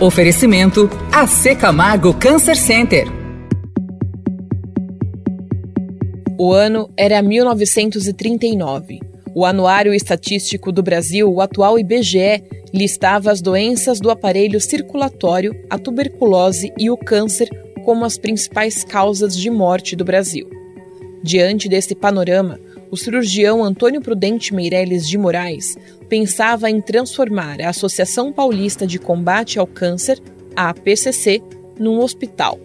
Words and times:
Oferecimento 0.00 0.88
AC 1.12 1.54
Camargo 1.60 2.14
Cancer 2.14 2.56
Center. 2.56 3.06
O 6.38 6.54
ano 6.54 6.90
era 6.96 7.20
1939. 7.20 8.98
O 9.34 9.44
Anuário 9.44 9.92
Estatístico 9.92 10.72
do 10.72 10.82
Brasil, 10.82 11.30
o 11.30 11.42
atual 11.42 11.78
IBGE, 11.78 12.42
listava 12.72 13.30
as 13.30 13.42
doenças 13.42 14.00
do 14.00 14.10
aparelho 14.10 14.58
circulatório, 14.58 15.54
a 15.68 15.78
tuberculose 15.78 16.72
e 16.78 16.88
o 16.88 16.96
câncer 16.96 17.50
como 17.84 18.06
as 18.06 18.16
principais 18.16 18.82
causas 18.82 19.36
de 19.36 19.50
morte 19.50 19.94
do 19.94 20.02
Brasil. 20.02 20.48
Diante 21.22 21.68
desse 21.68 21.94
panorama, 21.94 22.58
o 22.90 22.96
cirurgião 22.96 23.62
Antônio 23.62 24.00
Prudente 24.00 24.52
Meireles 24.52 25.08
de 25.08 25.16
Moraes 25.16 25.76
pensava 26.08 26.68
em 26.68 26.80
transformar 26.80 27.60
a 27.60 27.68
Associação 27.68 28.32
Paulista 28.32 28.86
de 28.86 28.98
Combate 28.98 29.58
ao 29.58 29.66
Câncer, 29.66 30.20
a 30.56 30.70
APCC, 30.70 31.40
num 31.78 32.00
hospital. 32.00 32.58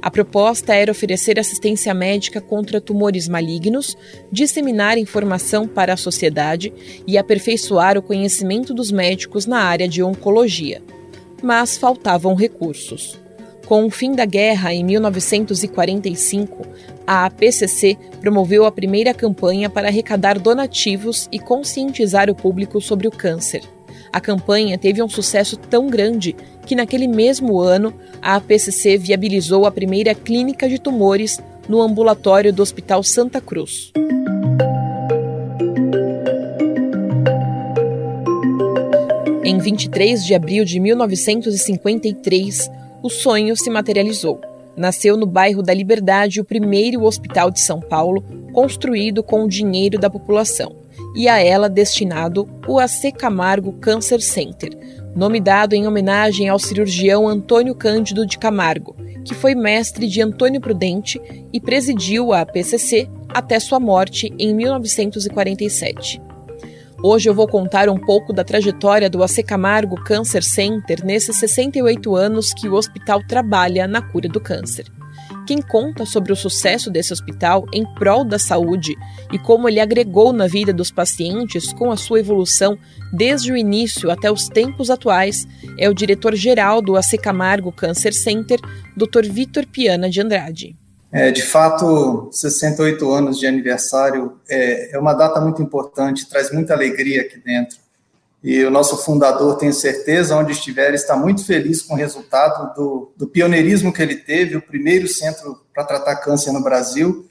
A 0.00 0.10
proposta 0.10 0.74
era 0.74 0.90
oferecer 0.90 1.38
assistência 1.38 1.94
médica 1.94 2.40
contra 2.40 2.80
tumores 2.80 3.28
malignos, 3.28 3.96
disseminar 4.32 4.98
informação 4.98 5.68
para 5.68 5.92
a 5.92 5.96
sociedade 5.96 6.72
e 7.06 7.16
aperfeiçoar 7.16 7.96
o 7.96 8.02
conhecimento 8.02 8.74
dos 8.74 8.90
médicos 8.90 9.46
na 9.46 9.60
área 9.60 9.86
de 9.86 10.02
oncologia. 10.02 10.82
Mas 11.40 11.76
faltavam 11.76 12.34
recursos. 12.34 13.20
Com 13.66 13.84
o 13.84 13.90
fim 13.90 14.12
da 14.12 14.24
guerra 14.24 14.74
em 14.74 14.82
1945, 14.84 16.66
a 17.06 17.26
APCC 17.26 17.96
promoveu 18.20 18.64
a 18.64 18.72
primeira 18.72 19.12
campanha 19.12 19.68
para 19.68 19.88
arrecadar 19.88 20.38
donativos 20.38 21.28
e 21.32 21.38
conscientizar 21.38 22.30
o 22.30 22.34
público 22.34 22.80
sobre 22.80 23.08
o 23.08 23.10
câncer. 23.10 23.62
A 24.12 24.20
campanha 24.20 24.76
teve 24.76 25.02
um 25.02 25.08
sucesso 25.08 25.56
tão 25.56 25.86
grande 25.86 26.36
que, 26.66 26.74
naquele 26.74 27.08
mesmo 27.08 27.60
ano, 27.60 27.94
a 28.20 28.36
APCC 28.36 28.98
viabilizou 28.98 29.64
a 29.64 29.70
primeira 29.70 30.14
clínica 30.14 30.68
de 30.68 30.78
tumores 30.78 31.40
no 31.68 31.80
ambulatório 31.80 32.52
do 32.52 32.62
Hospital 32.62 33.02
Santa 33.02 33.40
Cruz. 33.40 33.92
Em 39.44 39.58
23 39.58 40.24
de 40.24 40.34
abril 40.34 40.64
de 40.64 40.78
1953, 40.78 42.70
o 43.02 43.08
sonho 43.08 43.56
se 43.56 43.70
materializou. 43.70 44.51
Nasceu 44.76 45.16
no 45.16 45.26
bairro 45.26 45.62
da 45.62 45.74
Liberdade 45.74 46.40
o 46.40 46.44
primeiro 46.44 47.04
hospital 47.04 47.50
de 47.50 47.60
São 47.60 47.80
Paulo, 47.80 48.24
construído 48.52 49.22
com 49.22 49.44
o 49.44 49.48
dinheiro 49.48 49.98
da 49.98 50.08
população, 50.08 50.76
e 51.14 51.28
a 51.28 51.38
ela 51.38 51.68
destinado 51.68 52.48
o 52.66 52.78
AC 52.78 53.12
Camargo 53.16 53.72
Cancer 53.74 54.20
Center, 54.20 54.70
nome 55.14 55.40
dado 55.40 55.74
em 55.74 55.86
homenagem 55.86 56.48
ao 56.48 56.58
cirurgião 56.58 57.28
Antônio 57.28 57.74
Cândido 57.74 58.26
de 58.26 58.38
Camargo, 58.38 58.96
que 59.24 59.34
foi 59.34 59.54
mestre 59.54 60.08
de 60.08 60.20
Antônio 60.20 60.60
Prudente 60.60 61.20
e 61.52 61.60
presidiu 61.60 62.32
a 62.32 62.44
PCC 62.44 63.08
até 63.28 63.60
sua 63.60 63.78
morte 63.78 64.32
em 64.38 64.54
1947. 64.54 66.20
Hoje 67.04 67.28
eu 67.28 67.34
vou 67.34 67.48
contar 67.48 67.88
um 67.88 67.98
pouco 67.98 68.32
da 68.32 68.44
trajetória 68.44 69.10
do 69.10 69.24
AC 69.24 69.42
Camargo 69.44 69.96
Cancer 70.04 70.40
Center 70.40 71.04
nesses 71.04 71.36
68 71.36 72.14
anos 72.14 72.54
que 72.54 72.68
o 72.68 72.74
hospital 72.74 73.20
trabalha 73.26 73.88
na 73.88 74.00
cura 74.00 74.28
do 74.28 74.40
câncer. 74.40 74.86
Quem 75.44 75.60
conta 75.60 76.06
sobre 76.06 76.32
o 76.32 76.36
sucesso 76.36 76.92
desse 76.92 77.12
hospital 77.12 77.66
em 77.72 77.84
prol 77.94 78.24
da 78.24 78.38
saúde 78.38 78.94
e 79.32 79.38
como 79.38 79.68
ele 79.68 79.80
agregou 79.80 80.32
na 80.32 80.46
vida 80.46 80.72
dos 80.72 80.92
pacientes 80.92 81.72
com 81.72 81.90
a 81.90 81.96
sua 81.96 82.20
evolução 82.20 82.78
desde 83.12 83.50
o 83.50 83.56
início 83.56 84.08
até 84.08 84.30
os 84.30 84.48
tempos 84.48 84.88
atuais 84.88 85.44
é 85.76 85.88
o 85.88 85.94
diretor-geral 85.94 86.80
do 86.80 86.96
AC 86.96 87.20
Camargo 87.20 87.72
Cancer 87.72 88.14
Center, 88.14 88.60
Dr. 88.96 89.28
Vitor 89.28 89.66
Piana 89.66 90.08
de 90.08 90.20
Andrade. 90.20 90.81
É, 91.12 91.30
de 91.30 91.42
fato, 91.42 92.30
68 92.32 93.12
anos 93.12 93.38
de 93.38 93.46
aniversário 93.46 94.40
é, 94.48 94.96
é, 94.96 94.98
uma 94.98 95.12
data 95.12 95.38
muito 95.42 95.60
importante, 95.60 96.26
traz 96.26 96.50
muita 96.50 96.72
alegria 96.72 97.20
aqui 97.20 97.38
dentro. 97.38 97.76
E 98.42 98.64
o 98.64 98.70
nosso 98.70 98.96
fundador, 98.96 99.58
tenho 99.58 99.74
certeza, 99.74 100.36
onde 100.36 100.52
estiver, 100.52 100.94
está 100.94 101.14
muito 101.14 101.44
feliz 101.44 101.82
com 101.82 101.92
o 101.92 101.96
resultado 101.98 102.74
do, 102.74 103.12
do 103.14 103.28
pioneirismo 103.28 103.92
que 103.92 104.00
ele 104.00 104.16
teve, 104.16 104.56
o 104.56 104.62
primeiro 104.62 105.06
centro 105.06 105.60
para 105.72 105.84
tratar 105.84 106.16
câncer 106.16 106.50
no 106.50 106.62
Brasil. 106.62 107.28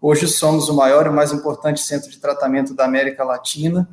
Hoje 0.00 0.28
somos 0.28 0.68
o 0.68 0.74
maior 0.74 1.06
e 1.06 1.10
mais 1.10 1.32
importante 1.32 1.80
centro 1.80 2.10
de 2.10 2.18
tratamento 2.18 2.74
da 2.74 2.84
América 2.84 3.24
Latina 3.24 3.88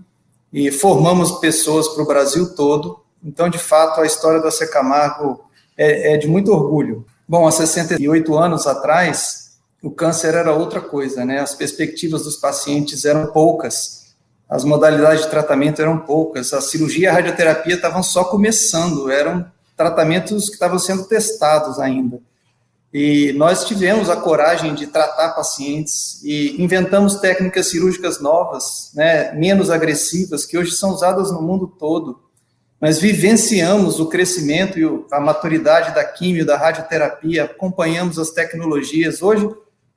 e 0.52 0.70
formamos 0.70 1.40
pessoas 1.40 1.88
para 1.88 2.04
o 2.04 2.08
Brasil 2.08 2.54
todo. 2.56 3.00
Então, 3.24 3.50
de 3.50 3.58
fato, 3.58 4.02
a 4.02 4.06
história 4.06 4.42
da 4.42 4.52
Secamargo 4.52 5.46
é, 5.78 6.14
é 6.14 6.18
de 6.18 6.28
muito 6.28 6.52
orgulho. 6.52 7.06
Bom, 7.30 7.46
há 7.46 7.52
68 7.52 8.36
anos 8.36 8.66
atrás, 8.66 9.52
o 9.84 9.92
câncer 9.92 10.34
era 10.34 10.52
outra 10.52 10.82
coisa, 10.82 11.24
né? 11.24 11.40
As 11.40 11.54
perspectivas 11.54 12.24
dos 12.24 12.38
pacientes 12.38 13.06
eram 13.06 13.28
poucas, 13.28 14.16
as 14.50 14.64
modalidades 14.64 15.26
de 15.26 15.30
tratamento 15.30 15.80
eram 15.80 16.00
poucas, 16.00 16.54
a 16.54 16.60
cirurgia 16.60 17.04
e 17.04 17.08
a 17.08 17.14
radioterapia 17.14 17.76
estavam 17.76 18.02
só 18.02 18.24
começando, 18.24 19.12
eram 19.12 19.46
tratamentos 19.78 20.48
que 20.48 20.54
estavam 20.54 20.80
sendo 20.80 21.04
testados 21.04 21.80
ainda. 21.80 22.20
E 22.92 23.32
nós 23.34 23.64
tivemos 23.64 24.10
a 24.10 24.16
coragem 24.16 24.74
de 24.74 24.88
tratar 24.88 25.36
pacientes 25.36 26.24
e 26.24 26.60
inventamos 26.60 27.18
técnicas 27.18 27.68
cirúrgicas 27.68 28.20
novas, 28.20 28.90
né, 28.96 29.32
menos 29.34 29.70
agressivas, 29.70 30.48
que 30.48 30.58
hoje 30.58 30.72
são 30.72 30.90
usadas 30.96 31.32
no 31.32 31.44
mundo 31.44 31.68
todo 31.68 32.28
mas 32.80 33.00
vivenciamos 33.00 34.00
o 34.00 34.08
crescimento 34.08 34.80
e 34.80 34.84
a 35.12 35.20
maturidade 35.20 35.94
da 35.94 36.04
químio, 36.04 36.46
da 36.46 36.58
radioterapia, 36.58 37.44
acompanhamos 37.44 38.18
as 38.18 38.32
tecnologias. 38.32 39.22
Hoje, 39.22 39.50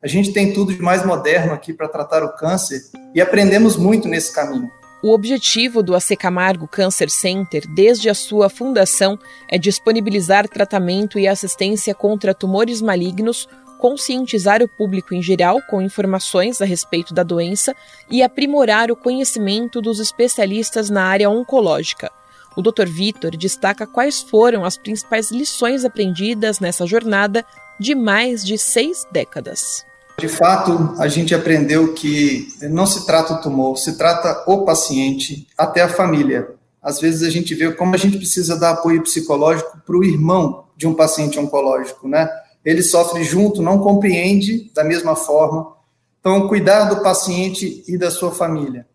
a 0.03 0.09
gente 0.09 0.33
tem 0.33 0.53
tudo 0.53 0.75
de 0.75 0.83
mais 0.83 1.07
moderno 1.07 1.53
aqui 1.53 1.73
para 1.73 1.89
tratar 1.89 2.25
o 2.25 2.35
câncer 2.35 2.83
e 3.15 3.21
aprendemos 3.21 3.77
muito 3.77 4.09
nesse 4.09 4.35
caminho. 4.35 4.69
O 5.01 5.13
objetivo 5.13 5.83
do 5.83 5.95
AC 5.95 6.17
Camargo 6.17 6.69
Cancer 6.69 7.11
Center, 7.11 7.65
desde 7.75 8.09
a 8.09 8.15
sua 8.15 8.49
fundação, 8.49 9.19
é 9.49 9.59
disponibilizar 9.59 10.49
tratamento 10.49 11.19
e 11.19 11.27
assistência 11.27 11.93
contra 11.93 12.35
tumores 12.35 12.81
malignos, 12.81 13.49
conscientizar 13.81 14.63
o 14.63 14.69
público 14.69 15.13
em 15.13 15.21
geral 15.21 15.61
com 15.69 15.83
informações 15.83 16.61
a 16.61 16.65
respeito 16.65 17.13
da 17.13 17.25
doença 17.25 17.75
e 18.09 18.23
aprimorar 18.23 18.93
o 18.93 18.97
conhecimento 18.97 19.81
dos 19.81 19.99
especialistas 19.99 20.89
na 20.89 21.05
área 21.05 21.29
oncológica. 21.29 22.09
O 22.57 22.63
Dr. 22.63 22.87
Vitor 22.87 23.37
destaca 23.37 23.87
quais 23.87 24.21
foram 24.21 24.65
as 24.65 24.77
principais 24.77 25.31
lições 25.31 25.85
aprendidas 25.85 26.61
nessa 26.61 26.87
jornada 26.87 27.45
de 27.79 27.95
mais 27.95 28.45
de 28.45 28.59
seis 28.59 29.07
décadas. 29.11 29.85
De 30.19 30.29
fato, 30.29 30.95
a 30.99 31.09
gente 31.09 31.35
aprendeu 31.35 31.95
que 31.95 32.47
não 32.71 32.87
se 32.87 33.07
trata 33.07 33.35
o 33.35 33.41
tumor, 33.41 33.77
se 33.77 33.97
trata 33.97 34.45
o 34.47 34.65
paciente, 34.65 35.47
até 35.57 35.81
a 35.81 35.89
família. 35.89 36.55
Às 36.83 37.01
vezes 37.01 37.23
a 37.23 37.31
gente 37.31 37.55
vê 37.55 37.73
como 37.73 37.95
a 37.95 37.99
gente 37.99 38.19
precisa 38.19 38.59
dar 38.59 38.71
apoio 38.71 39.03
psicológico 39.03 39.81
para 39.85 39.97
o 39.97 40.05
irmão 40.05 40.67
de 40.77 40.87
um 40.87 40.95
paciente 40.95 41.39
oncológico, 41.39 42.07
né? 42.07 42.29
Ele 42.65 42.83
sofre 42.83 43.25
junto, 43.25 43.63
não 43.63 43.79
compreende 43.79 44.71
da 44.75 44.85
mesma 44.85 45.17
forma. 45.17 45.75
Então, 46.21 46.47
cuidar 46.47 46.85
do 46.85 47.03
paciente 47.03 47.83
e 47.89 47.99
da 47.99 48.11
sua 48.11 48.31
família. 48.31 48.87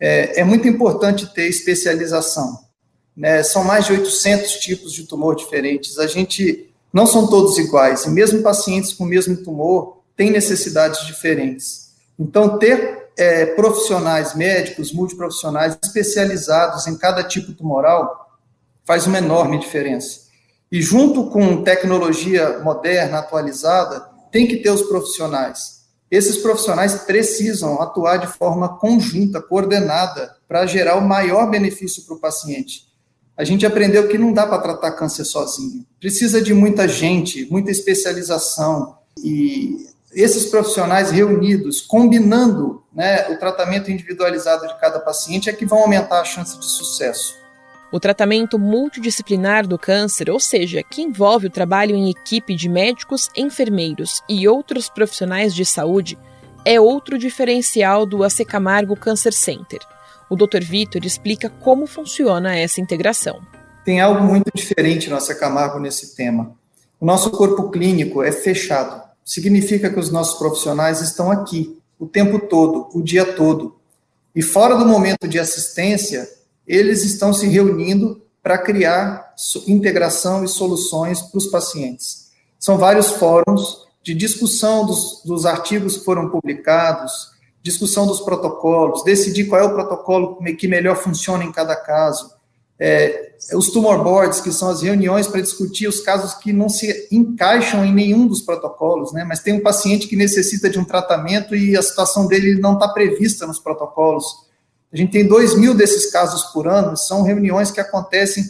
É, 0.00 0.40
é 0.40 0.44
muito 0.44 0.66
importante 0.66 1.32
ter 1.32 1.46
especialização. 1.46 2.63
Né? 3.16 3.42
São 3.42 3.64
mais 3.64 3.86
de 3.86 3.92
800 3.92 4.52
tipos 4.54 4.92
de 4.92 5.04
tumor 5.04 5.36
diferentes. 5.36 5.98
A 5.98 6.06
gente 6.06 6.70
não 6.92 7.06
são 7.06 7.26
todos 7.26 7.58
iguais, 7.58 8.04
e 8.04 8.10
mesmo 8.10 8.42
pacientes 8.42 8.92
com 8.92 9.04
o 9.04 9.08
mesmo 9.08 9.36
tumor 9.36 9.98
têm 10.16 10.30
necessidades 10.30 11.04
diferentes. 11.06 11.92
Então, 12.16 12.56
ter 12.56 13.08
é, 13.16 13.46
profissionais 13.46 14.34
médicos, 14.34 14.92
multiprofissionais 14.92 15.76
especializados 15.82 16.86
em 16.86 16.96
cada 16.96 17.24
tipo 17.24 17.52
tumoral 17.52 18.38
faz 18.84 19.06
uma 19.06 19.18
enorme 19.18 19.58
diferença. 19.58 20.20
E 20.70 20.80
junto 20.80 21.30
com 21.30 21.62
tecnologia 21.62 22.60
moderna, 22.60 23.18
atualizada, 23.18 24.08
tem 24.30 24.46
que 24.46 24.58
ter 24.58 24.70
os 24.70 24.82
profissionais. 24.82 25.84
Esses 26.10 26.36
profissionais 26.36 26.94
precisam 27.02 27.80
atuar 27.80 28.18
de 28.18 28.26
forma 28.26 28.78
conjunta, 28.78 29.40
coordenada, 29.40 30.36
para 30.46 30.66
gerar 30.66 30.96
o 30.96 31.00
maior 31.00 31.50
benefício 31.50 32.04
para 32.04 32.14
o 32.14 32.20
paciente 32.20 32.93
a 33.36 33.44
gente 33.44 33.66
aprendeu 33.66 34.08
que 34.08 34.16
não 34.16 34.32
dá 34.32 34.46
para 34.46 34.58
tratar 34.58 34.92
câncer 34.92 35.24
sozinho. 35.24 35.84
Precisa 36.00 36.40
de 36.40 36.54
muita 36.54 36.86
gente, 36.86 37.46
muita 37.50 37.70
especialização 37.70 38.96
e 39.22 39.86
esses 40.12 40.46
profissionais 40.46 41.10
reunidos, 41.10 41.80
combinando 41.80 42.82
né, 42.94 43.28
o 43.30 43.38
tratamento 43.38 43.90
individualizado 43.90 44.66
de 44.68 44.78
cada 44.80 45.00
paciente, 45.00 45.50
é 45.50 45.52
que 45.52 45.66
vão 45.66 45.80
aumentar 45.80 46.20
a 46.20 46.24
chance 46.24 46.56
de 46.58 46.64
sucesso. 46.64 47.34
O 47.90 48.00
tratamento 48.00 48.58
multidisciplinar 48.58 49.66
do 49.66 49.78
câncer, 49.78 50.30
ou 50.30 50.38
seja, 50.38 50.82
que 50.82 51.02
envolve 51.02 51.46
o 51.46 51.50
trabalho 51.50 51.94
em 51.94 52.10
equipe 52.10 52.54
de 52.54 52.68
médicos, 52.68 53.28
enfermeiros 53.36 54.22
e 54.28 54.48
outros 54.48 54.88
profissionais 54.88 55.54
de 55.54 55.64
saúde, 55.64 56.18
é 56.64 56.80
outro 56.80 57.18
diferencial 57.18 58.06
do 58.06 58.24
AC 58.24 58.44
Camargo 58.46 58.96
Cancer 58.96 59.32
Center. 59.32 59.80
O 60.30 60.36
Dr. 60.36 60.62
Vitor 60.62 61.04
explica 61.04 61.50
como 61.50 61.86
funciona 61.86 62.56
essa 62.56 62.80
integração. 62.80 63.40
tem 63.84 64.00
algo 64.00 64.24
muito 64.24 64.50
diferente 64.54 65.10
nossa 65.10 65.34
Camargo 65.34 65.78
nesse 65.78 66.16
tema. 66.16 66.56
O 66.98 67.04
nosso 67.04 67.30
corpo 67.30 67.70
clínico 67.70 68.22
é 68.22 68.32
fechado. 68.32 69.02
Significa 69.24 69.90
que 69.90 70.00
os 70.00 70.10
nossos 70.10 70.38
profissionais 70.38 71.02
estão 71.02 71.30
aqui 71.30 71.78
o 71.98 72.06
tempo 72.06 72.38
todo, 72.38 72.88
o 72.94 73.02
dia 73.02 73.24
todo. 73.24 73.76
E 74.34 74.42
fora 74.42 74.74
do 74.76 74.86
momento 74.86 75.28
de 75.28 75.38
assistência, 75.38 76.28
eles 76.66 77.04
estão 77.04 77.32
se 77.32 77.46
reunindo 77.46 78.22
para 78.42 78.58
criar 78.58 79.34
integração 79.66 80.44
e 80.44 80.48
soluções 80.48 81.20
para 81.20 81.38
os 81.38 81.46
pacientes. 81.46 82.30
São 82.58 82.78
vários 82.78 83.10
fóruns 83.12 83.84
de 84.02 84.14
discussão 84.14 84.84
dos, 84.84 85.22
dos 85.24 85.46
artigos 85.46 85.98
que 85.98 86.04
foram 86.04 86.30
publicados, 86.30 87.33
discussão 87.64 88.06
dos 88.06 88.20
protocolos, 88.20 89.02
decidir 89.02 89.46
qual 89.46 89.60
é 89.60 89.64
o 89.64 89.72
protocolo 89.72 90.38
que 90.58 90.68
melhor 90.68 90.96
funciona 90.96 91.42
em 91.42 91.50
cada 91.50 91.74
caso, 91.74 92.30
é, 92.78 93.32
os 93.54 93.70
tumor 93.70 94.04
boards, 94.04 94.40
que 94.40 94.52
são 94.52 94.68
as 94.68 94.82
reuniões 94.82 95.26
para 95.26 95.40
discutir 95.40 95.86
os 95.86 96.00
casos 96.00 96.34
que 96.34 96.52
não 96.52 96.68
se 96.68 97.08
encaixam 97.10 97.82
em 97.84 97.94
nenhum 97.94 98.26
dos 98.26 98.42
protocolos, 98.42 99.12
né? 99.12 99.24
Mas 99.24 99.40
tem 99.40 99.54
um 99.54 99.62
paciente 99.62 100.06
que 100.06 100.16
necessita 100.16 100.68
de 100.68 100.78
um 100.78 100.84
tratamento 100.84 101.54
e 101.56 101.76
a 101.76 101.82
situação 101.82 102.26
dele 102.26 102.60
não 102.60 102.74
está 102.74 102.88
prevista 102.88 103.46
nos 103.46 103.58
protocolos. 103.58 104.24
A 104.92 104.96
gente 104.96 105.12
tem 105.12 105.26
dois 105.26 105.56
mil 105.56 105.72
desses 105.72 106.10
casos 106.10 106.44
por 106.52 106.68
ano, 106.68 106.96
são 106.96 107.22
reuniões 107.22 107.70
que 107.70 107.80
acontecem 107.80 108.44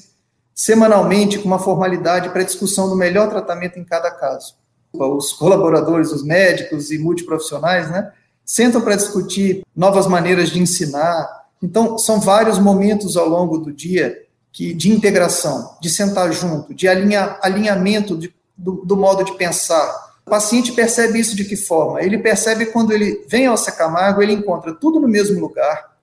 semanalmente 0.54 1.38
com 1.38 1.46
uma 1.46 1.58
formalidade 1.58 2.30
para 2.30 2.42
discussão 2.42 2.88
do 2.88 2.96
melhor 2.96 3.28
tratamento 3.28 3.78
em 3.78 3.84
cada 3.84 4.10
caso. 4.10 4.54
Os 4.92 5.32
colaboradores, 5.32 6.10
os 6.12 6.24
médicos 6.24 6.90
e 6.90 6.98
multiprofissionais, 6.98 7.90
né? 7.90 8.12
Sentam 8.44 8.80
para 8.80 8.96
discutir 8.96 9.64
novas 9.74 10.06
maneiras 10.06 10.50
de 10.50 10.60
ensinar, 10.60 11.44
então, 11.64 11.96
são 11.96 12.20
vários 12.20 12.58
momentos 12.58 13.16
ao 13.16 13.26
longo 13.26 13.56
do 13.56 13.72
dia 13.72 14.22
que, 14.52 14.74
de 14.74 14.92
integração, 14.92 15.76
de 15.80 15.88
sentar 15.88 16.30
junto, 16.30 16.74
de 16.74 16.86
alinha, 16.86 17.38
alinhamento 17.40 18.18
de, 18.18 18.34
do, 18.54 18.84
do, 18.84 18.96
modo 18.98 19.24
de 19.24 19.32
pensar. 19.38 20.12
O 20.26 20.30
paciente 20.30 20.72
percebe 20.72 21.18
isso 21.18 21.34
de 21.34 21.42
que 21.42 21.56
forma? 21.56 22.02
Ele 22.02 22.18
percebe 22.18 22.66
quando 22.66 22.92
ele 22.92 23.24
vem 23.28 23.46
ao 23.46 23.56
Camargo, 23.56 24.22
ele 24.22 24.34
encontra 24.34 24.74
tudo 24.74 25.00
no 25.00 25.08
mesmo 25.08 25.40
lugar. 25.40 25.94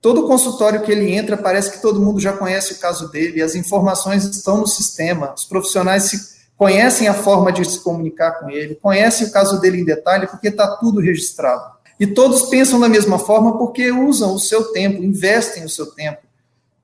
Todo 0.00 0.26
consultório 0.26 0.82
que 0.82 0.90
ele 0.90 1.14
entra, 1.14 1.36
parece 1.36 1.70
que 1.70 1.80
todo 1.80 2.02
mundo 2.02 2.20
já 2.20 2.32
conhece 2.32 2.72
o 2.72 2.78
caso 2.78 3.08
dele, 3.08 3.40
as 3.40 3.54
informações 3.54 4.24
estão 4.24 4.58
no 4.58 4.66
sistema, 4.66 5.32
os 5.32 5.44
profissionais 5.44 6.02
se 6.02 6.34
conhecem 6.56 7.06
a 7.06 7.14
forma 7.14 7.52
de 7.52 7.64
se 7.64 7.78
comunicar 7.80 8.32
com 8.32 8.50
ele, 8.50 8.74
conhecem 8.74 9.28
o 9.28 9.30
caso 9.30 9.60
dele 9.60 9.80
em 9.80 9.84
detalhe, 9.84 10.26
porque 10.26 10.48
está 10.48 10.76
tudo 10.76 11.00
registrado. 11.00 11.73
E 11.98 12.06
todos 12.06 12.42
pensam 12.48 12.80
da 12.80 12.88
mesma 12.88 13.18
forma 13.18 13.56
porque 13.58 13.90
usam 13.90 14.34
o 14.34 14.38
seu 14.38 14.72
tempo, 14.72 15.02
investem 15.02 15.64
o 15.64 15.68
seu 15.68 15.86
tempo 15.86 16.18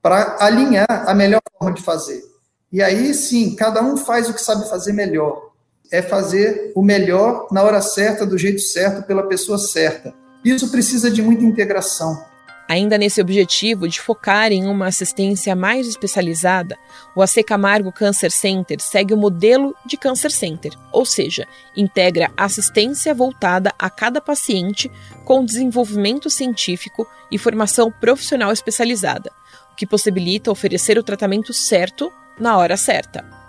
para 0.01 0.37
alinhar 0.39 0.87
a 0.89 1.13
melhor 1.13 1.41
forma 1.57 1.73
de 1.73 1.81
fazer. 1.81 2.23
E 2.71 2.81
aí 2.81 3.13
sim, 3.13 3.55
cada 3.55 3.81
um 3.83 3.97
faz 3.97 4.29
o 4.29 4.33
que 4.33 4.41
sabe 4.41 4.69
fazer 4.69 4.93
melhor. 4.93 5.51
É 5.91 6.01
fazer 6.01 6.71
o 6.73 6.81
melhor 6.81 7.47
na 7.51 7.61
hora 7.61 7.81
certa, 7.81 8.25
do 8.25 8.37
jeito 8.37 8.61
certo, 8.61 9.05
pela 9.05 9.23
pessoa 9.23 9.57
certa. 9.57 10.13
Isso 10.43 10.71
precisa 10.71 11.11
de 11.11 11.21
muita 11.21 11.43
integração. 11.43 12.30
Ainda 12.67 12.97
nesse 12.97 13.19
objetivo 13.19 13.87
de 13.87 13.99
focar 13.99 14.51
em 14.51 14.65
uma 14.65 14.87
assistência 14.87 15.55
mais 15.55 15.87
especializada, 15.87 16.77
o 17.15 17.21
AC 17.21 17.43
Camargo 17.45 17.91
Cancer 17.91 18.31
Center 18.31 18.79
segue 18.79 19.13
o 19.13 19.17
modelo 19.17 19.75
de 19.85 19.97
Cancer 19.97 20.31
Center, 20.31 20.71
ou 20.91 21.05
seja, 21.05 21.45
integra 21.75 22.31
assistência 22.37 23.13
voltada 23.13 23.73
a 23.77 23.89
cada 23.89 24.21
paciente 24.21 24.89
com 25.25 25.43
desenvolvimento 25.43 26.29
científico 26.29 27.05
e 27.29 27.37
formação 27.37 27.91
profissional 27.91 28.51
especializada, 28.51 29.31
o 29.73 29.75
que 29.75 29.85
possibilita 29.85 30.51
oferecer 30.51 30.97
o 30.97 31.03
tratamento 31.03 31.53
certo 31.53 32.11
na 32.39 32.57
hora 32.57 32.77
certa. 32.77 33.41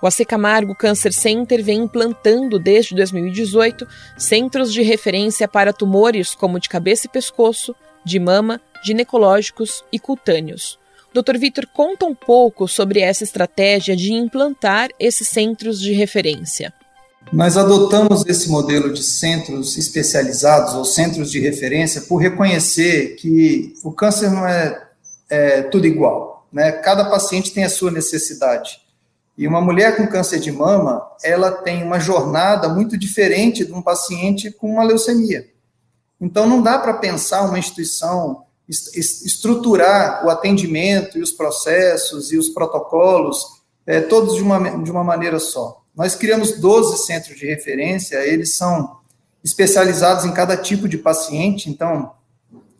O 0.00 0.06
AC 0.06 0.26
Camargo 0.26 0.74
Cancer 0.74 1.12
Center 1.12 1.64
vem 1.64 1.80
implantando 1.80 2.58
desde 2.58 2.94
2018 2.94 3.86
centros 4.16 4.72
de 4.72 4.82
referência 4.82 5.48
para 5.48 5.72
tumores 5.72 6.34
como 6.34 6.60
de 6.60 6.68
cabeça 6.68 7.06
e 7.06 7.10
pescoço, 7.10 7.74
de 8.06 8.20
mama, 8.20 8.60
ginecológicos 8.84 9.82
e 9.92 9.98
cutâneos. 9.98 10.78
Dr. 11.12 11.36
Vitor 11.38 11.66
conta 11.74 12.06
um 12.06 12.14
pouco 12.14 12.68
sobre 12.68 13.00
essa 13.00 13.24
estratégia 13.24 13.96
de 13.96 14.12
implantar 14.12 14.90
esses 15.00 15.28
centros 15.28 15.80
de 15.80 15.92
referência. 15.92 16.72
Nós 17.32 17.56
adotamos 17.56 18.24
esse 18.26 18.48
modelo 18.48 18.92
de 18.92 19.02
centros 19.02 19.76
especializados 19.76 20.74
ou 20.74 20.84
centros 20.84 21.32
de 21.32 21.40
referência 21.40 22.02
por 22.02 22.18
reconhecer 22.18 23.16
que 23.16 23.74
o 23.82 23.90
câncer 23.90 24.30
não 24.30 24.46
é, 24.46 24.86
é 25.28 25.62
tudo 25.62 25.86
igual. 25.86 26.46
Né? 26.52 26.70
Cada 26.70 27.06
paciente 27.06 27.52
tem 27.52 27.64
a 27.64 27.68
sua 27.68 27.90
necessidade. 27.90 28.78
E 29.36 29.48
uma 29.48 29.60
mulher 29.60 29.96
com 29.96 30.06
câncer 30.06 30.38
de 30.38 30.52
mama, 30.52 31.02
ela 31.24 31.50
tem 31.50 31.82
uma 31.82 31.98
jornada 31.98 32.68
muito 32.68 32.96
diferente 32.96 33.64
de 33.64 33.72
um 33.72 33.82
paciente 33.82 34.52
com 34.52 34.70
uma 34.70 34.84
leucemia. 34.84 35.55
Então, 36.20 36.48
não 36.48 36.62
dá 36.62 36.78
para 36.78 36.94
pensar 36.94 37.42
uma 37.42 37.58
instituição, 37.58 38.44
estruturar 38.68 40.24
o 40.26 40.30
atendimento 40.30 41.18
e 41.18 41.22
os 41.22 41.30
processos 41.30 42.32
e 42.32 42.38
os 42.38 42.48
protocolos, 42.48 43.62
é, 43.86 44.00
todos 44.00 44.34
de 44.34 44.42
uma, 44.42 44.82
de 44.82 44.90
uma 44.90 45.04
maneira 45.04 45.38
só. 45.38 45.82
Nós 45.94 46.14
criamos 46.14 46.58
12 46.58 47.06
centros 47.06 47.38
de 47.38 47.46
referência, 47.46 48.16
eles 48.26 48.56
são 48.56 48.98
especializados 49.44 50.24
em 50.24 50.32
cada 50.32 50.56
tipo 50.56 50.88
de 50.88 50.98
paciente, 50.98 51.70
então, 51.70 52.12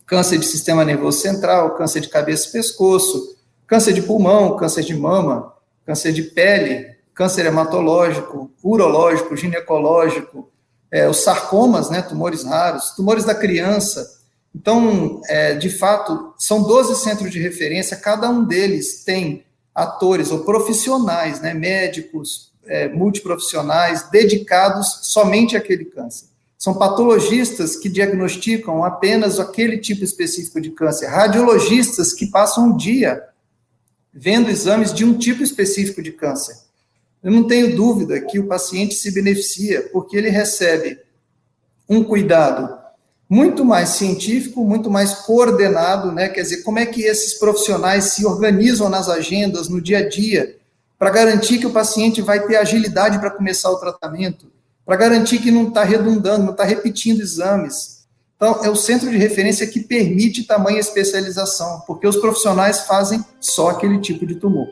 câncer 0.05 0.39
de 0.39 0.47
sistema 0.47 0.85
nervoso 0.85 1.21
central, 1.21 1.77
câncer 1.77 2.01
de 2.01 2.09
cabeça 2.09 2.49
e 2.49 2.53
pescoço, 2.53 3.37
câncer 3.67 3.93
de 3.93 4.03
pulmão, 4.03 4.57
câncer 4.57 4.83
de 4.83 4.95
mama, 4.95 5.55
câncer 5.85 6.13
de 6.13 6.23
pele, 6.23 6.97
câncer 7.15 7.47
hematológico, 7.47 8.51
urológico, 8.63 9.37
ginecológico, 9.37 10.51
é, 10.91 11.09
os 11.09 11.19
sarcomas, 11.23 11.91
né, 11.91 12.03
tumores 12.03 12.45
raros, 12.45 12.91
tumores 12.91 13.25
da 13.25 13.35
criança. 13.35 14.21
Então, 14.55 15.21
é, 15.29 15.55
de 15.55 15.69
fato, 15.69 16.35
são 16.39 16.63
12 16.63 16.97
centros 17.03 17.31
de 17.31 17.41
referência, 17.41 17.97
cada 17.97 18.29
um 18.31 18.45
deles 18.45 19.05
tem 19.05 19.45
atores 19.75 20.31
ou 20.31 20.41
profissionais, 20.41 21.41
né, 21.41 21.53
médicos, 21.53 22.53
é, 22.67 22.89
multiprofissionais, 22.89 24.09
dedicados 24.11 25.01
somente 25.03 25.57
àquele 25.57 25.85
câncer. 25.85 26.27
São 26.59 26.75
patologistas 26.75 27.77
que 27.77 27.89
diagnosticam 27.89 28.83
apenas 28.83 29.39
aquele 29.39 29.77
tipo 29.79 30.03
específico 30.03 30.61
de 30.61 30.71
câncer, 30.71 31.07
radiologistas 31.07 32.15
que 32.15 32.27
passam 32.27 32.69
um 32.69 32.77
dia 32.77 33.23
vendo 34.13 34.49
exames 34.49 34.95
de 34.95 35.05
um 35.05 35.19
tipo 35.19 35.43
específico 35.43 36.03
de 36.03 36.13
câncer. 36.13 36.57
Eu 37.27 37.33
não 37.33 37.43
tenho 37.43 37.75
dúvida 37.75 38.21
que 38.21 38.39
o 38.39 38.47
paciente 38.47 38.95
se 38.95 39.11
beneficia, 39.11 39.91
porque 39.93 40.17
ele 40.17 40.29
recebe 40.29 40.97
um 41.89 42.05
cuidado 42.05 42.73
muito 43.29 43.65
mais 43.65 43.89
científico, 43.89 44.65
muito 44.65 44.89
mais 44.89 45.13
coordenado, 45.13 46.13
né? 46.13 46.29
Quer 46.29 46.43
dizer, 46.43 46.63
como 46.63 46.79
é 46.79 46.87
que 46.87 47.03
esses 47.03 47.35
profissionais 47.35 48.13
se 48.13 48.25
organizam 48.25 48.89
nas 48.89 49.09
agendas, 49.09 49.69
no 49.69 49.81
dia 49.81 49.99
a 49.99 50.09
dia, 50.09 50.57
para 50.97 51.11
garantir 51.11 51.59
que 51.59 51.67
o 51.67 51.73
paciente 51.73 52.23
vai 52.23 52.47
ter 52.47 52.59
agilidade 52.59 53.19
para 53.19 53.33
começar 53.33 53.73
o 53.73 53.81
tratamento, 53.81 54.47
para 54.85 54.95
garantir 54.95 55.41
que 55.41 55.51
não 55.51 55.67
está 55.67 55.83
redundando, 55.83 56.45
não 56.45 56.53
está 56.53 56.63
repetindo 56.63 57.21
exames. 57.21 58.07
Então, 58.37 58.61
é 58.63 58.71
o 58.71 58.77
centro 58.77 59.11
de 59.11 59.17
referência 59.17 59.67
que 59.67 59.81
permite 59.81 60.45
tamanha 60.45 60.79
especialização, 60.79 61.83
porque 61.89 62.07
os 62.07 62.19
profissionais 62.19 62.83
fazem 62.83 63.25
só 63.41 63.71
aquele 63.71 63.99
tipo 63.99 64.25
de 64.25 64.37
tumor. 64.37 64.69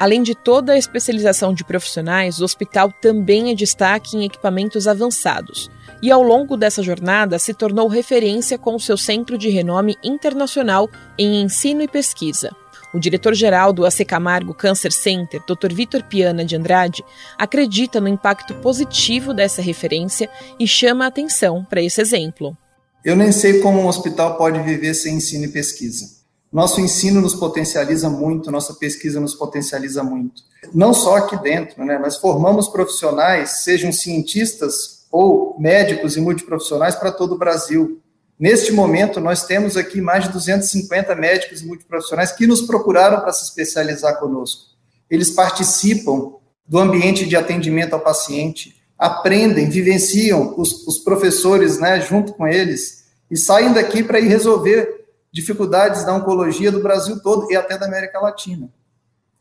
Além 0.00 0.22
de 0.22 0.34
toda 0.34 0.72
a 0.72 0.78
especialização 0.78 1.52
de 1.52 1.62
profissionais, 1.62 2.40
o 2.40 2.44
hospital 2.44 2.90
também 2.90 3.50
é 3.50 3.54
destaque 3.54 4.16
em 4.16 4.24
equipamentos 4.24 4.88
avançados. 4.88 5.70
E 6.00 6.10
ao 6.10 6.22
longo 6.22 6.56
dessa 6.56 6.82
jornada 6.82 7.38
se 7.38 7.52
tornou 7.52 7.86
referência 7.86 8.56
com 8.56 8.78
seu 8.78 8.96
centro 8.96 9.36
de 9.36 9.50
renome 9.50 9.98
internacional 10.02 10.88
em 11.18 11.42
ensino 11.42 11.82
e 11.82 11.86
pesquisa. 11.86 12.50
O 12.94 12.98
diretor-geral 12.98 13.74
do 13.74 13.84
AC 13.84 14.02
Camargo 14.06 14.54
Cancer 14.54 14.90
Center, 14.90 15.42
Dr. 15.46 15.74
Vitor 15.74 16.02
Piana 16.04 16.46
de 16.46 16.56
Andrade, 16.56 17.04
acredita 17.36 18.00
no 18.00 18.08
impacto 18.08 18.54
positivo 18.54 19.34
dessa 19.34 19.60
referência 19.60 20.30
e 20.58 20.66
chama 20.66 21.04
a 21.04 21.08
atenção 21.08 21.62
para 21.62 21.82
esse 21.82 22.00
exemplo. 22.00 22.56
Eu 23.04 23.14
nem 23.14 23.30
sei 23.32 23.60
como 23.60 23.78
um 23.78 23.86
hospital 23.86 24.38
pode 24.38 24.62
viver 24.62 24.94
sem 24.94 25.16
ensino 25.16 25.44
e 25.44 25.48
pesquisa. 25.48 26.19
Nosso 26.52 26.80
ensino 26.80 27.20
nos 27.20 27.34
potencializa 27.34 28.10
muito, 28.10 28.50
nossa 28.50 28.74
pesquisa 28.74 29.20
nos 29.20 29.34
potencializa 29.34 30.02
muito. 30.02 30.42
Não 30.74 30.92
só 30.92 31.16
aqui 31.16 31.40
dentro, 31.40 31.84
né, 31.84 31.96
mas 31.98 32.16
formamos 32.16 32.68
profissionais, 32.68 33.62
sejam 33.62 33.92
cientistas 33.92 35.06
ou 35.12 35.56
médicos 35.60 36.16
e 36.16 36.20
multiprofissionais 36.20 36.96
para 36.96 37.12
todo 37.12 37.34
o 37.34 37.38
Brasil. 37.38 38.00
Neste 38.38 38.72
momento, 38.72 39.20
nós 39.20 39.44
temos 39.44 39.76
aqui 39.76 40.00
mais 40.00 40.24
de 40.24 40.32
250 40.32 41.14
médicos 41.14 41.62
e 41.62 41.66
multiprofissionais 41.66 42.32
que 42.32 42.46
nos 42.46 42.62
procuraram 42.62 43.20
para 43.20 43.32
se 43.32 43.44
especializar 43.44 44.18
conosco. 44.18 44.70
Eles 45.08 45.30
participam 45.30 46.32
do 46.66 46.78
ambiente 46.78 47.26
de 47.26 47.36
atendimento 47.36 47.94
ao 47.94 48.00
paciente, 48.00 48.76
aprendem, 48.98 49.68
vivenciam 49.68 50.54
os, 50.56 50.86
os 50.86 50.98
professores 50.98 51.78
né, 51.78 52.00
junto 52.00 52.32
com 52.32 52.46
eles 52.46 53.04
e 53.30 53.36
saem 53.36 53.72
daqui 53.72 54.02
para 54.02 54.20
ir 54.20 54.28
resolver 54.28 54.99
dificuldades 55.32 56.04
da 56.04 56.14
oncologia 56.14 56.72
do 56.72 56.82
Brasil 56.82 57.20
todo 57.20 57.50
e 57.50 57.56
até 57.56 57.78
da 57.78 57.86
América 57.86 58.20
Latina. 58.20 58.68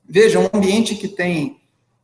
Veja, 0.07 0.39
um 0.39 0.49
ambiente 0.53 0.95
que 0.95 1.07
tem 1.07 1.59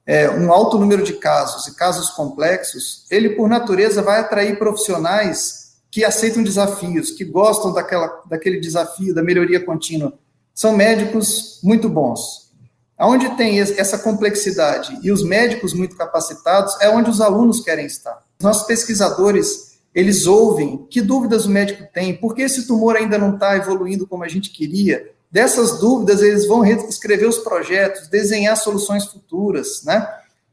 é, 0.05 0.29
um 0.29 0.51
alto 0.51 0.77
número 0.77 1.03
de 1.03 1.13
casos 1.13 1.67
e 1.67 1.75
casos 1.75 2.11
complexos, 2.11 3.05
ele, 3.09 3.29
por 3.29 3.49
natureza, 3.49 4.01
vai 4.01 4.19
atrair 4.19 4.57
profissionais 4.59 5.77
que 5.89 6.03
aceitam 6.03 6.43
desafios, 6.43 7.11
que 7.11 7.23
gostam 7.23 7.73
daquela, 7.73 8.21
daquele 8.27 8.59
desafio, 8.59 9.15
da 9.15 9.23
melhoria 9.23 9.63
contínua. 9.63 10.13
São 10.53 10.75
médicos 10.75 11.59
muito 11.63 11.89
bons. 11.89 12.51
Onde 12.99 13.35
tem 13.35 13.59
essa 13.59 13.97
complexidade 13.97 14.97
e 15.01 15.11
os 15.11 15.23
médicos 15.23 15.73
muito 15.73 15.97
capacitados, 15.97 16.79
é 16.79 16.89
onde 16.89 17.09
os 17.09 17.19
alunos 17.19 17.61
querem 17.61 17.85
estar. 17.85 18.23
Nossos 18.41 18.65
pesquisadores, 18.67 19.74
eles 19.95 20.27
ouvem 20.27 20.85
que 20.89 21.01
dúvidas 21.01 21.45
o 21.45 21.49
médico 21.49 21.87
tem, 21.91 22.13
por 22.13 22.35
que 22.35 22.43
esse 22.43 22.67
tumor 22.67 22.95
ainda 22.95 23.17
não 23.17 23.33
está 23.33 23.55
evoluindo 23.55 24.05
como 24.05 24.23
a 24.23 24.27
gente 24.27 24.51
queria, 24.51 25.15
Dessas 25.35 25.79
dúvidas, 25.79 26.21
eles 26.21 26.47
vão 26.47 26.63
escrever 26.63 27.27
os 27.27 27.39
projetos, 27.39 28.07
desenhar 28.07 28.55
soluções 28.55 29.03
futuras, 29.03 29.83
né? 29.83 30.07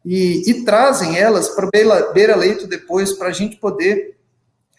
E, 0.05 0.51
e 0.51 0.65
trazem 0.65 1.17
elas 1.17 1.51
para 1.51 1.71
beira-leito 2.13 2.67
depois, 2.67 3.13
para 3.13 3.29
a 3.29 3.33
gente 3.33 3.55
poder 3.59 4.17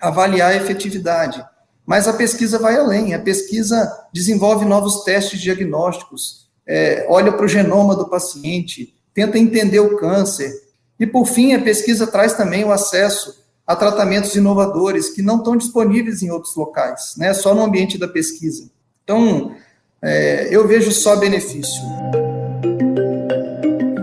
avaliar 0.01 0.51
a 0.51 0.55
efetividade. 0.58 1.41
Mas 1.86 2.05
a 2.05 2.12
pesquisa 2.12 2.60
vai 2.60 2.75
além, 2.75 3.13
a 3.13 3.20
pesquisa 3.20 3.89
desenvolve 4.12 4.65
novos 4.65 5.05
testes 5.05 5.39
diagnósticos, 5.39 6.50
é, 6.67 7.05
olha 7.08 7.32
para 7.32 7.46
o 7.46 7.48
genoma 7.48 7.96
do 7.96 8.10
paciente, 8.10 8.93
tenta 9.13 9.39
entender 9.39 9.79
o 9.79 9.96
câncer. 9.96 10.51
E, 11.00 11.08
por 11.08 11.25
fim, 11.25 11.53
a 11.53 11.62
pesquisa 11.62 12.05
traz 12.05 12.34
também 12.34 12.65
o 12.65 12.74
acesso 12.74 13.42
a 13.65 13.75
tratamentos 13.75 14.36
inovadores 14.36 15.10
que 15.10 15.22
não 15.22 15.38
estão 15.38 15.55
disponíveis 15.55 16.22
em 16.22 16.29
outros 16.29 16.55
locais, 16.55 17.15
né? 17.17 17.34
só 17.34 17.55
no 17.55 17.63
ambiente 17.63 17.98
da 17.98 18.08
pesquisa. 18.08 18.70
Então, 19.03 19.55
é, 20.01 20.48
eu 20.53 20.67
vejo 20.67 20.91
só 20.91 21.15
benefício. 21.15 21.82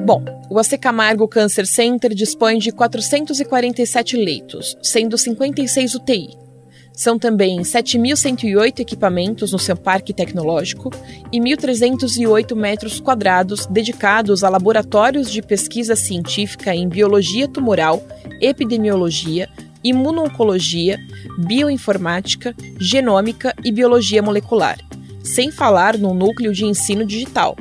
Bom, 0.06 0.24
o 0.50 0.58
AC 0.58 0.78
Camargo 0.80 1.28
Cancer 1.28 1.66
Center 1.66 2.14
dispõe 2.14 2.58
de 2.58 2.72
447 2.72 4.16
leitos, 4.16 4.76
sendo 4.82 5.16
56 5.16 5.94
UTI. 5.94 6.49
São 6.92 7.18
também 7.18 7.60
7.108 7.60 8.80
equipamentos 8.80 9.52
no 9.52 9.58
seu 9.58 9.76
parque 9.76 10.12
tecnológico 10.12 10.90
e 11.32 11.40
1.308 11.40 12.54
metros 12.54 13.00
quadrados 13.00 13.66
dedicados 13.66 14.44
a 14.44 14.48
laboratórios 14.48 15.30
de 15.30 15.40
pesquisa 15.40 15.96
científica 15.96 16.74
em 16.74 16.88
biologia 16.88 17.48
tumoral, 17.48 18.02
epidemiologia, 18.40 19.48
imuno-oncologia, 19.82 20.98
bioinformática, 21.38 22.54
genômica 22.78 23.54
e 23.64 23.72
biologia 23.72 24.22
molecular 24.22 24.78
sem 25.22 25.50
falar 25.50 25.98
no 25.98 26.14
núcleo 26.14 26.52
de 26.52 26.64
ensino 26.64 27.04
digital. 27.04 27.56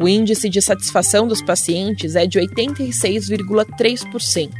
O 0.00 0.08
índice 0.08 0.48
de 0.50 0.60
satisfação 0.60 1.26
dos 1.26 1.42
pacientes 1.42 2.14
é 2.16 2.26
de 2.26 2.38
86,3%. 2.38 4.50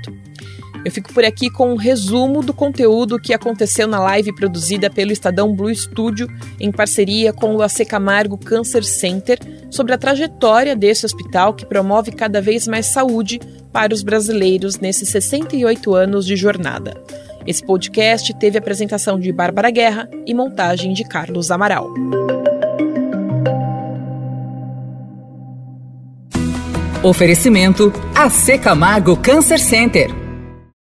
Eu 0.86 0.92
fico 0.92 1.12
por 1.12 1.24
aqui 1.24 1.50
com 1.50 1.72
um 1.72 1.76
resumo 1.76 2.44
do 2.44 2.54
conteúdo 2.54 3.18
que 3.18 3.34
aconteceu 3.34 3.88
na 3.88 3.98
live 3.98 4.32
produzida 4.32 4.88
pelo 4.88 5.10
Estadão 5.10 5.52
Blue 5.52 5.74
Studio 5.74 6.28
em 6.60 6.70
parceria 6.70 7.32
com 7.32 7.56
o 7.56 7.60
AC 7.60 7.84
Camargo 7.84 8.38
Cancer 8.38 8.84
Center 8.84 9.36
sobre 9.68 9.94
a 9.94 9.98
trajetória 9.98 10.76
desse 10.76 11.04
hospital 11.04 11.54
que 11.54 11.66
promove 11.66 12.12
cada 12.12 12.40
vez 12.40 12.68
mais 12.68 12.86
saúde 12.86 13.40
para 13.72 13.92
os 13.92 14.04
brasileiros 14.04 14.78
nesses 14.78 15.08
68 15.08 15.92
anos 15.92 16.24
de 16.24 16.36
jornada. 16.36 16.94
Esse 17.44 17.66
podcast 17.66 18.32
teve 18.34 18.56
apresentação 18.56 19.18
de 19.18 19.32
Bárbara 19.32 19.72
Guerra 19.72 20.08
e 20.24 20.32
montagem 20.32 20.92
de 20.92 21.02
Carlos 21.02 21.50
Amaral. 21.50 21.92
Oferecimento 27.02 27.92
AC 28.14 28.56
Camargo 28.62 29.16
Cancer 29.16 29.58
Center 29.58 30.25